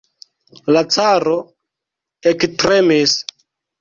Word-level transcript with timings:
La 0.77 0.81
caro 0.95 1.37
ektremis. 2.33 3.15